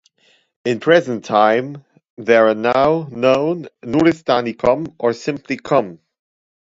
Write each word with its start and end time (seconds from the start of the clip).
In 0.65 0.79
present 0.79 1.23
time 1.25 1.85
there 2.17 2.47
are 2.47 2.55
now 2.55 3.07
known 3.11 3.67
"Nuristani 3.83 4.57
Kom" 4.57 4.95
or 4.97 5.13
simply 5.13 5.57
"Kom". 5.57 5.99